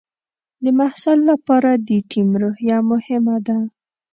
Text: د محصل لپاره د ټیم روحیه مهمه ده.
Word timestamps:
د 0.63 0.65
محصل 0.79 1.19
لپاره 1.31 1.71
د 1.87 1.89
ټیم 2.11 2.29
روحیه 2.41 2.77
مهمه 2.91 3.37
ده. 3.47 3.57